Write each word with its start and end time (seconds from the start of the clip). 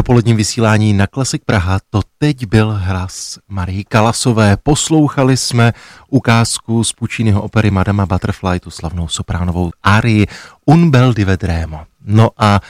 dopoledním 0.00 0.36
vysílání 0.36 0.92
na 0.92 1.06
Klasik 1.06 1.44
Praha 1.44 1.78
to 1.90 2.00
teď 2.18 2.46
byl 2.46 2.78
hlas 2.82 3.38
Marii 3.48 3.84
Kalasové. 3.84 4.56
Poslouchali 4.56 5.36
jsme 5.36 5.72
ukázku 6.08 6.84
z 6.84 6.92
Pučínyho 6.92 7.42
opery 7.42 7.70
Madama 7.70 8.06
Butterfly, 8.06 8.60
tu 8.60 8.70
slavnou 8.70 9.08
sopránovou 9.08 9.70
arii 9.82 10.26
Un 10.64 10.90
bel 10.90 11.12
di 11.12 11.24
vedremo. 11.24 11.84
No 12.04 12.30
a 12.38 12.60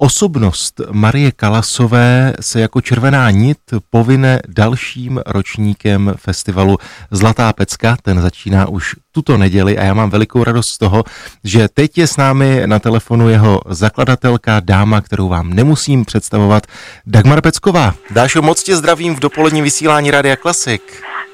Osobnost 0.00 0.80
Marie 0.90 1.32
Kalasové 1.32 2.32
se 2.40 2.60
jako 2.60 2.80
červená 2.80 3.30
nit 3.30 3.58
povine 3.90 4.40
dalším 4.48 5.20
ročníkem 5.26 6.14
festivalu 6.16 6.78
Zlatá 7.10 7.52
pecka. 7.52 7.96
Ten 8.02 8.20
začíná 8.20 8.68
už 8.68 8.96
tuto 9.12 9.38
neděli 9.38 9.78
a 9.78 9.84
já 9.84 9.94
mám 9.94 10.10
velikou 10.10 10.44
radost 10.44 10.68
z 10.68 10.78
toho, 10.78 11.04
že 11.44 11.68
teď 11.68 11.98
je 11.98 12.06
s 12.06 12.16
námi 12.16 12.62
na 12.66 12.78
telefonu 12.78 13.28
jeho 13.28 13.60
zakladatelka, 13.68 14.60
dáma, 14.60 15.00
kterou 15.00 15.28
vám 15.28 15.50
nemusím 15.50 16.04
představovat, 16.04 16.66
Dagmar 17.06 17.40
Pecková. 17.40 17.94
Dášo, 18.10 18.42
moc 18.42 18.62
tě 18.62 18.76
zdravím 18.76 19.16
v 19.16 19.20
dopolední 19.20 19.62
vysílání 19.62 20.10
Radia 20.10 20.36
Klasik. 20.36 20.82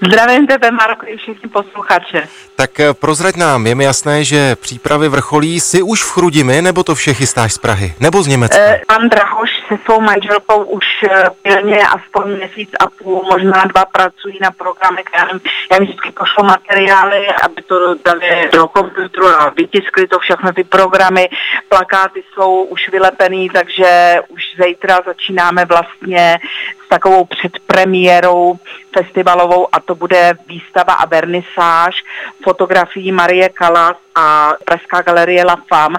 Zdravím 0.07 0.47
tebe, 0.47 0.71
Marko, 0.71 1.07
i 1.07 1.17
všichni 1.17 1.49
posluchače. 1.49 2.29
Tak 2.57 2.81
eh, 2.81 2.95
prozrať 2.95 3.37
nám, 3.37 3.67
je 3.67 3.75
mi 3.75 3.85
jasné, 3.85 4.25
že 4.25 4.57
přípravy 4.57 5.09
vrcholí. 5.09 5.61
Jsi 5.61 5.83
už 5.83 6.03
v 6.03 6.13
Chrudimi, 6.13 6.63
nebo 6.63 6.83
to 6.83 6.95
vše 6.95 7.15
chystáš 7.15 7.53
z 7.53 7.59
Prahy? 7.59 7.95
Nebo 8.01 8.23
z 8.23 8.27
Německa? 8.27 8.59
Eh, 8.59 8.81
pan 8.87 9.09
Drahoš 9.09 9.51
se 9.69 9.79
svou 9.85 10.01
manželkou 10.01 10.63
už 10.65 10.85
eh, 11.11 11.25
pilně 11.43 11.79
aspoň 11.89 12.37
měsíc 12.37 12.71
a 12.81 12.87
půl, 12.87 13.23
možná 13.31 13.65
dva 13.65 13.85
pracují 13.85 14.39
na 14.41 14.51
programech. 14.51 15.05
Já, 15.17 15.25
nevím, 15.25 15.41
já 15.73 15.79
vždycky 15.79 16.13
pošlu 16.13 16.45
materiály, 16.45 17.27
aby 17.43 17.63
to 17.63 17.95
dali 18.05 18.49
do 18.53 18.69
komputeru 18.69 19.27
a 19.27 19.53
vytiskli 19.57 20.07
to 20.07 20.19
všechno 20.19 20.53
ty 20.53 20.65
programy. 20.65 21.29
Plakáty 21.69 22.23
jsou 22.35 22.63
už 22.63 22.89
vylepený, 22.89 23.51
takže 23.51 24.21
už 24.29 24.43
zítra 24.65 25.01
začínáme 25.07 25.65
vlastně 25.65 26.39
s 26.87 26.89
takovou 26.89 27.25
předpremiérou 27.25 28.59
festivalovou 28.99 29.69
a 29.73 29.81
to 29.81 29.94
bude 29.95 30.33
výstava 30.47 30.93
a 30.93 31.07
vernisáž 31.07 32.05
fotografií 32.43 33.13
Marie 33.13 33.49
Kalas 33.49 33.97
a 34.15 34.53
Pražská 34.65 35.03
galerie 35.03 35.45
La 35.45 35.57
Femme 35.69 35.99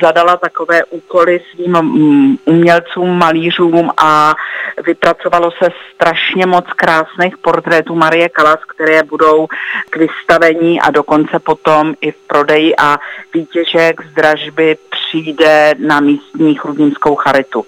zadala 0.00 0.36
takové 0.36 0.84
úkoly 0.84 1.40
svým 1.50 1.72
mm, 1.72 2.36
umělcům, 2.44 3.18
malířům 3.18 3.90
a 3.96 4.34
vypracovalo 4.86 5.50
se 5.50 5.70
strašně 5.94 6.46
moc 6.46 6.64
krásných 6.76 7.38
portrétů 7.38 7.94
Marie 7.94 8.28
Kalas, 8.28 8.60
které 8.64 9.02
budou 9.02 9.46
k 9.90 9.96
vystavení 9.96 10.80
a 10.80 10.90
dokonce 10.90 11.38
potom 11.38 11.94
i 12.00 12.12
v 12.12 12.16
prodeji 12.26 12.76
a 12.76 12.98
výtěžek 13.34 14.04
z 14.04 14.14
dražby 14.14 14.76
přijde 14.90 15.74
na 15.78 16.00
místní 16.00 16.54
chrudínskou 16.54 17.14
charitu. 17.14 17.64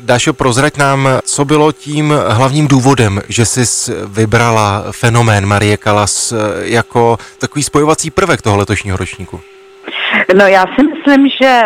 Dášo, 0.00 0.32
prozrať 0.32 0.76
nám, 0.76 1.08
co 1.24 1.44
bylo 1.44 1.72
tím 1.72 2.14
hlavním 2.28 2.68
důvodem, 2.68 3.22
že 3.28 3.46
jsi 3.46 3.92
vybrala 4.06 4.84
fenomén 4.90 5.46
Marie 5.46 5.76
Kalas 5.76 6.32
jako 6.62 7.18
takový 7.38 7.62
spojovací 7.62 8.10
prvek 8.10 8.42
toho 8.42 8.56
letošního 8.56 8.96
ročníku? 8.96 9.40
No 10.34 10.46
já 10.46 10.64
si 10.66 10.82
myslím, 10.86 11.28
že 11.42 11.62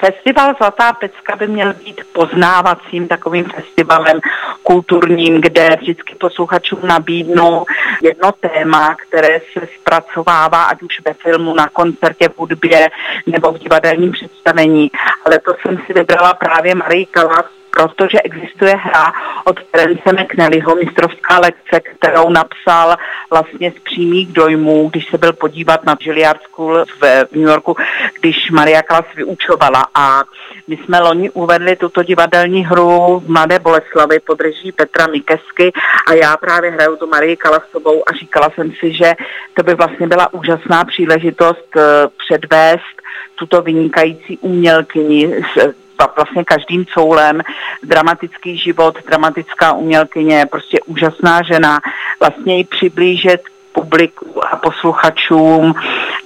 Festival 0.00 0.54
Zlatá 0.58 0.92
pecka 0.92 1.36
by 1.36 1.46
měl 1.46 1.74
být 1.84 2.00
poznávacím 2.12 3.08
takovým 3.08 3.44
festivalem 3.44 4.20
kulturním, 4.62 5.40
kde 5.40 5.76
vždycky 5.80 6.14
posluchačům 6.14 6.80
nabídnou 6.82 7.64
jedno 8.02 8.32
téma, 8.32 8.96
které 9.08 9.40
se 9.52 9.68
zpracovává 9.80 10.64
ať 10.64 10.82
už 10.82 11.00
ve 11.04 11.14
filmu, 11.14 11.54
na 11.54 11.68
koncertě, 11.68 12.28
v 12.28 12.38
hudbě 12.38 12.90
nebo 13.26 13.52
v 13.52 13.58
divadelním 13.58 14.12
představení. 14.12 14.90
Ale 15.24 15.38
to 15.38 15.54
jsem 15.62 15.82
si 15.86 15.92
vybrala 15.92 16.34
právě 16.34 16.74
Marie 16.74 17.06
Kalas, 17.06 17.46
protože 17.78 18.22
existuje 18.22 18.76
hra 18.76 19.12
od 19.44 19.56
Terence 19.70 20.12
McNallyho, 20.12 20.74
mistrovská 20.74 21.38
lekce, 21.38 21.80
kterou 21.80 22.30
napsal 22.30 22.96
vlastně 23.30 23.72
z 23.76 23.82
přímých 23.82 24.32
dojmů, 24.32 24.88
když 24.88 25.08
se 25.10 25.18
byl 25.18 25.32
podívat 25.32 25.84
na 25.84 25.96
Juilliard 26.00 26.40
School 26.42 26.84
v 27.00 27.32
New 27.32 27.48
Yorku, 27.48 27.76
když 28.20 28.50
Maria 28.50 28.82
Kalas 28.82 29.04
vyučovala. 29.16 29.86
A 29.94 30.24
my 30.66 30.76
jsme 30.76 31.00
loni 31.00 31.30
uvedli 31.30 31.76
tuto 31.76 32.02
divadelní 32.02 32.66
hru 32.66 33.22
v 33.24 33.30
Mladé 33.30 33.58
Boleslavi 33.58 34.20
pod 34.20 34.40
reží 34.40 34.72
Petra 34.72 35.06
Mikesky 35.06 35.72
a 36.06 36.12
já 36.12 36.36
právě 36.36 36.70
hraju 36.70 36.96
tu 36.96 37.06
Marii 37.06 37.36
Kalasovou 37.36 38.02
a 38.08 38.12
říkala 38.12 38.50
jsem 38.54 38.72
si, 38.72 38.92
že 38.92 39.12
to 39.54 39.62
by 39.62 39.74
vlastně 39.74 40.06
byla 40.06 40.32
úžasná 40.32 40.84
příležitost 40.84 41.76
eh, 41.76 41.80
předvést 42.16 42.98
tuto 43.34 43.62
vynikající 43.62 44.38
umělkyni 44.38 45.34
vlastně 46.16 46.44
každým 46.44 46.86
coulem, 46.86 47.40
dramatický 47.82 48.56
život, 48.56 48.98
dramatická 49.06 49.72
umělkyně, 49.72 50.46
prostě 50.50 50.80
úžasná 50.86 51.42
žena, 51.42 51.80
vlastně 52.20 52.56
ji 52.56 52.64
přiblížit 52.64 53.40
publiku 53.72 54.46
a 54.46 54.56
posluchačům 54.56 55.74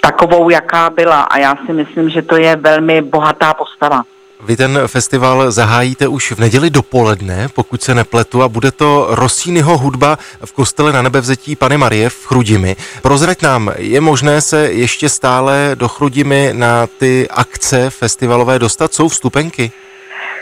takovou, 0.01 0.51
jaká 0.51 0.91
byla. 0.91 1.21
A 1.23 1.39
já 1.39 1.57
si 1.67 1.73
myslím, 1.73 2.11
že 2.11 2.23
to 2.23 2.37
je 2.37 2.57
velmi 2.57 3.03
bohatá 3.03 3.55
postava. 3.55 4.03
Vy 4.47 4.57
ten 4.57 4.81
festival 4.87 5.51
zahájíte 5.51 6.09
už 6.09 6.33
v 6.33 6.39
neděli 6.39 6.71
dopoledne, 6.71 7.49
pokud 7.55 7.83
se 7.83 7.95
nepletu, 7.95 8.43
a 8.43 8.49
bude 8.49 8.71
to 8.71 9.07
Rosínyho 9.11 9.79
hudba 9.79 10.19
v 10.45 10.53
kostele 10.53 10.93
na 10.93 11.03
nebevzetí 11.03 11.57
Pany 11.57 11.77
Marie 11.77 12.09
v 12.09 12.27
Chrudimi. 12.27 12.77
Prozrať 13.03 13.43
nám, 13.43 13.73
je 13.77 14.01
možné 14.01 14.41
se 14.41 14.73
ještě 14.73 15.09
stále 15.09 15.71
do 15.75 15.89
Chrudimi 15.89 16.51
na 16.53 16.87
ty 16.87 17.29
akce 17.31 17.91
festivalové 17.91 18.59
dostat? 18.59 18.95
Jsou 18.95 19.09
vstupenky? 19.09 19.73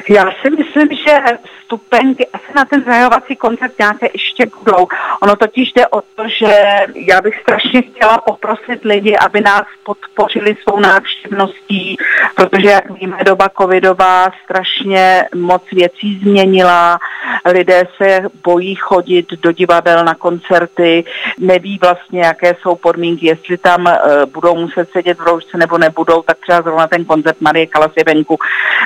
Já 0.08 0.24
si 0.42 0.50
myslím, 0.50 0.88
že 1.06 1.18
vstupenky 1.44 2.26
asi 2.32 2.52
na 2.56 2.64
ten 2.64 2.84
zahajovací 2.84 3.36
koncert 3.36 3.78
nějaké 3.78 4.06
ještě 4.12 4.46
budou. 4.58 4.88
Ono 5.22 5.36
totiž 5.36 5.72
jde 5.72 5.86
o 5.86 6.00
to, 6.00 6.28
že 6.38 6.62
já 6.94 7.20
bych 7.20 7.40
strašně 7.40 7.82
chtěla 7.82 8.18
poprosit 8.18 8.84
lidi, 8.84 9.16
aby 9.16 9.40
nás 9.40 9.62
podpořili 9.84 10.56
svou 10.62 10.80
návštěvností, 10.80 11.96
protože, 12.34 12.68
jak 12.68 12.90
víme, 12.90 13.16
doba 13.24 13.48
covidová 13.60 14.30
strašně 14.44 15.24
moc 15.34 15.62
věcí 15.72 16.18
změnila. 16.18 16.98
Lidé 17.44 17.84
se 17.96 18.20
bojí 18.44 18.74
chodit 18.74 19.26
do 19.42 19.52
divadel 19.52 20.04
na 20.04 20.14
koncerty, 20.14 21.04
neví 21.38 21.78
vlastně, 21.80 22.20
jaké 22.20 22.56
jsou 22.62 22.74
podmínky, 22.74 23.26
jestli 23.26 23.58
tam 23.58 23.86
uh, 23.86 23.92
budou 24.32 24.56
muset 24.56 24.90
sedět 24.90 25.18
v 25.18 25.22
roušce 25.22 25.58
nebo 25.58 25.78
nebudou, 25.78 26.22
tak 26.22 26.38
třeba 26.38 26.62
zrovna 26.62 26.86
ten 26.86 27.04
koncert 27.04 27.40
Marie 27.40 27.66
Kalas 27.66 27.92
je 27.96 28.04
venku. 28.04 28.38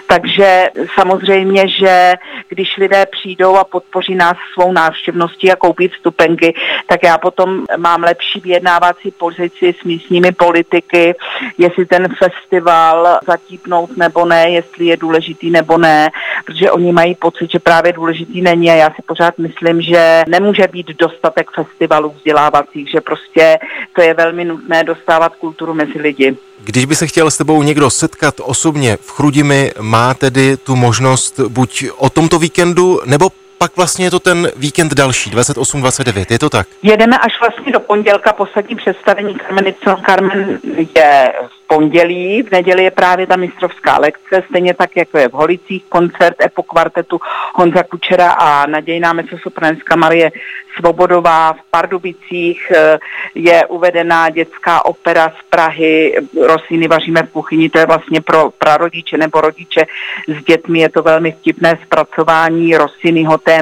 Takže 0.06 0.68
samozřejmě, 0.94 1.68
že 1.68 2.14
když 2.48 2.76
lidé 2.76 3.06
přijdou 3.06 3.56
a 3.56 3.64
podpoří 3.64 4.14
nás 4.14 4.36
svou 4.54 4.72
návštěvností 4.72 5.52
a 5.52 5.56
koupí 5.56 5.88
vstupenky, 5.88 6.54
tak 6.86 7.02
já 7.02 7.18
potom 7.18 7.64
mám 7.76 8.02
lepší 8.02 8.40
vyjednávací 8.40 9.10
pozici 9.10 9.74
s 9.80 9.84
místními 9.84 10.32
politiky, 10.32 11.14
jestli 11.58 11.86
ten 11.86 12.08
festival 12.18 13.18
zatípnout 13.26 13.96
nebo 13.96 14.24
ne, 14.24 14.50
jestli 14.50 14.86
je 14.86 14.96
důležitý 14.96 15.50
nebo 15.50 15.78
ne, 15.78 16.10
protože 16.46 16.70
oni 16.70 16.92
mají 16.92 17.14
pocit, 17.14 17.50
že 17.50 17.58
právě 17.58 17.92
důležitý 17.92 18.42
není 18.44 18.70
a 18.70 18.74
já 18.74 18.90
si 18.90 19.02
pořád 19.06 19.38
myslím, 19.38 19.82
že 19.82 20.24
nemůže 20.28 20.68
být 20.72 20.86
dostatek 20.98 21.50
festivalů 21.50 22.14
vzdělávacích, 22.16 22.90
že 22.90 23.00
prostě 23.00 23.58
to 23.94 24.02
je 24.02 24.14
velmi 24.14 24.44
nutné 24.44 24.84
dostávat 24.84 25.36
kulturu 25.36 25.74
mezi 25.74 25.98
lidi. 25.98 26.36
Když 26.64 26.84
by 26.84 26.94
se 26.94 27.06
chtěl 27.06 27.30
s 27.30 27.36
tebou 27.36 27.62
někdo 27.62 27.90
setkat 27.90 28.34
osobně 28.42 28.96
v 29.00 29.10
Chrudimi, 29.10 29.72
má 29.80 30.14
tedy 30.14 30.56
tu 30.56 30.76
možnost 30.76 31.40
buď 31.40 31.84
o 31.96 32.10
tomto 32.10 32.38
víkendu, 32.38 33.00
nebo 33.06 33.30
pak 33.64 33.76
vlastně 33.76 34.06
je 34.06 34.10
to 34.10 34.20
ten 34.20 34.50
víkend 34.56 34.94
další, 34.94 35.30
28-29, 35.30 36.24
je 36.30 36.38
to 36.38 36.50
tak? 36.50 36.66
Jedeme 36.82 37.18
až 37.18 37.40
vlastně 37.40 37.72
do 37.72 37.80
pondělka, 37.80 38.32
poslední 38.32 38.76
představení 38.76 39.36
Carmen 39.36 39.74
Carmen 40.06 40.58
je 40.96 41.32
v 41.48 41.66
pondělí, 41.66 42.42
v 42.42 42.50
neděli 42.50 42.84
je 42.84 42.90
právě 42.90 43.26
ta 43.26 43.36
mistrovská 43.36 43.98
lekce, 43.98 44.42
stejně 44.48 44.74
tak, 44.74 44.96
jako 44.96 45.18
je 45.18 45.28
v 45.28 45.32
Holicích 45.32 45.84
koncert 45.88 46.36
Epo 46.44 46.62
kvartetu 46.62 47.20
Honza 47.54 47.82
Kučera 47.82 48.30
a 48.30 48.66
nadějná 48.66 49.12
mecosopranská 49.12 49.96
Marie 49.96 50.32
Svobodová 50.76 51.52
v 51.52 51.58
Pardubicích 51.70 52.72
eh, 52.74 52.98
je 53.34 53.66
uvedená 53.66 54.30
dětská 54.30 54.84
opera 54.84 55.28
z 55.28 55.50
Prahy, 55.50 56.16
Rosíny 56.46 56.88
vaříme 56.88 57.22
v 57.22 57.32
kuchyni, 57.32 57.70
to 57.70 57.78
je 57.78 57.86
vlastně 57.86 58.20
pro 58.20 58.50
prarodiče 58.58 59.16
nebo 59.18 59.40
rodiče 59.40 59.86
s 60.28 60.44
dětmi, 60.44 60.78
je 60.78 60.88
to 60.88 61.02
velmi 61.02 61.32
vtipné 61.32 61.78
zpracování 61.86 62.76
Rosinyho 62.76 63.38
tématu. 63.38 63.53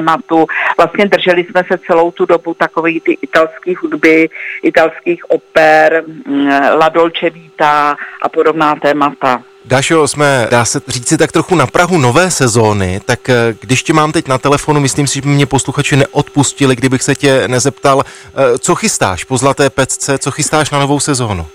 Vlastně 0.77 1.05
drželi 1.05 1.43
jsme 1.43 1.63
se 1.71 1.77
celou 1.87 2.11
tu 2.11 2.25
dobu 2.25 2.53
takový 2.53 3.01
ty 3.01 3.17
italské 3.21 3.73
hudby, 3.81 4.29
italských 4.63 5.29
oper, 5.29 6.03
mm, 6.25 6.49
La 6.79 6.89
Dolce 6.89 7.29
Vita 7.29 7.95
a 8.21 8.29
podobná 8.29 8.75
témata. 8.75 9.43
Dášo, 9.65 10.07
jsme, 10.07 10.47
dá 10.51 10.65
se 10.65 10.81
říci, 10.87 11.17
tak 11.17 11.31
trochu 11.31 11.55
na 11.55 11.67
Prahu 11.67 11.97
nové 11.97 12.31
sezóny, 12.31 13.01
tak 13.05 13.29
eh, 13.29 13.55
když 13.61 13.83
tě 13.83 13.93
mám 13.93 14.11
teď 14.11 14.27
na 14.27 14.37
telefonu, 14.37 14.79
myslím 14.79 15.07
si, 15.07 15.15
že 15.15 15.21
by 15.21 15.27
mě 15.27 15.45
posluchači 15.45 15.95
neodpustili, 15.95 16.75
kdybych 16.75 17.03
se 17.03 17.15
tě 17.15 17.47
nezeptal, 17.47 18.03
eh, 18.03 18.57
co 18.57 18.75
chystáš 18.75 19.23
po 19.23 19.37
Zlaté 19.37 19.69
pecce, 19.69 20.17
co 20.17 20.31
chystáš 20.31 20.71
na 20.71 20.79
novou 20.79 20.99
sezónu? 20.99 21.47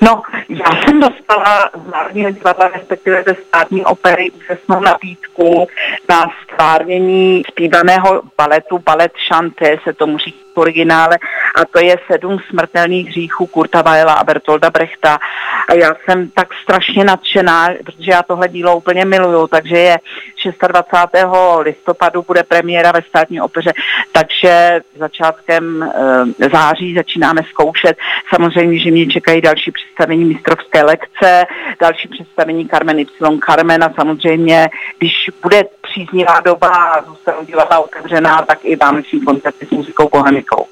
No, 0.00 0.22
já 0.48 0.82
jsem 0.82 1.00
dostala 1.00 1.70
z 1.74 1.90
Národního 1.92 2.30
divadla, 2.30 2.68
respektive 2.68 3.24
ze 3.26 3.34
státní 3.34 3.84
opery, 3.84 4.30
úžasnou 4.30 4.80
nabídku 4.80 5.68
na 6.08 6.30
stvárnění 6.44 7.42
zpívaného 7.48 8.22
baletu, 8.38 8.78
balet 8.78 9.12
šanté 9.28 9.78
se 9.84 9.92
tomu 9.92 10.18
říká 10.18 10.48
originále, 10.58 11.18
a 11.54 11.64
to 11.64 11.78
je 11.84 11.98
sedm 12.12 12.38
smrtelných 12.50 13.08
hříchů 13.08 13.46
Kurta 13.46 13.82
Weila 13.82 14.12
a 14.12 14.24
Bertolda 14.24 14.70
Brechta. 14.70 15.18
A 15.68 15.74
já 15.74 15.96
jsem 16.04 16.30
tak 16.30 16.48
strašně 16.62 17.04
nadšená, 17.04 17.68
protože 17.84 18.10
já 18.10 18.22
tohle 18.22 18.48
dílo 18.48 18.76
úplně 18.76 19.04
miluju, 19.04 19.46
takže 19.46 19.78
je 19.78 19.98
26. 20.68 21.24
listopadu 21.58 22.22
bude 22.22 22.42
premiéra 22.42 22.92
ve 22.92 23.02
státní 23.02 23.40
opeře, 23.40 23.72
takže 24.12 24.80
začátkem 24.96 25.82
e, 25.82 26.48
září 26.48 26.94
začínáme 26.94 27.40
zkoušet. 27.50 27.96
Samozřejmě, 28.34 28.78
že 28.78 28.90
mě 28.90 29.06
čekají 29.06 29.40
další 29.40 29.70
představení 29.70 30.24
mistrovské 30.38 30.82
lekce, 30.82 31.46
další 31.80 32.08
představení 32.08 32.68
Carmen 32.68 32.98
Y. 32.98 33.38
Carmen 33.46 33.84
a 33.84 33.92
samozřejmě, 33.94 34.68
když 34.98 35.12
bude 35.42 35.64
příznivá 35.80 36.40
doba 36.40 36.68
a 36.68 37.04
zůstanou 37.04 37.44
divadla 37.44 37.78
otevřená, 37.78 38.42
tak 38.42 38.58
i 38.62 38.76
vánoční 38.76 39.20
koncerty 39.20 39.66
s 39.66 39.70
muzikou 39.70 40.08
Bohemikou. 40.12 40.66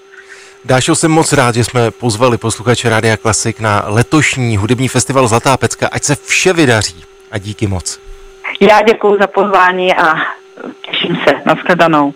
Dášo, 0.64 0.94
jsem 0.94 1.10
moc 1.10 1.32
rád, 1.32 1.54
že 1.54 1.64
jsme 1.64 1.90
pozvali 1.90 2.38
posluchače 2.38 2.88
Rádia 2.88 3.16
Klasik 3.16 3.60
na 3.60 3.82
letošní 3.86 4.56
hudební 4.56 4.88
festival 4.88 5.28
Zlatá 5.28 5.56
pecka. 5.56 5.88
Ať 5.92 6.02
se 6.02 6.16
vše 6.16 6.52
vydaří 6.52 7.04
a 7.30 7.38
díky 7.38 7.66
moc. 7.66 8.00
Já 8.60 8.82
děkuji 8.82 9.16
za 9.20 9.26
pozvání 9.26 9.94
a 9.94 10.14
těším 10.82 11.16
se. 11.28 11.34
Naschledanou. 11.46 12.14